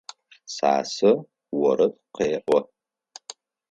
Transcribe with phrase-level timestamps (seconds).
[0.55, 1.11] Цацэ
[1.67, 2.59] орэд къеӏо.